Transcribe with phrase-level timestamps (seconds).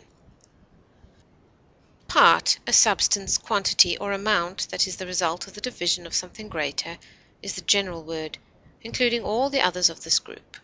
[0.00, 0.18] element,
[2.08, 6.48] Part, a substance, quantity, or amount that is the result of the division of something
[6.48, 6.96] greater,
[7.42, 8.38] is the general word,
[8.80, 10.56] including all the others of this group.